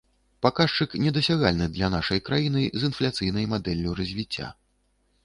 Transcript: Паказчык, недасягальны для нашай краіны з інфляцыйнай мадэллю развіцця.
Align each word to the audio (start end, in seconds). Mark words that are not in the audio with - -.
Паказчык, 0.43 0.93
недасягальны 1.01 1.67
для 1.75 1.89
нашай 1.95 2.21
краіны 2.29 2.63
з 2.63 2.81
інфляцыйнай 2.89 3.45
мадэллю 3.53 3.95
развіцця. 4.01 4.47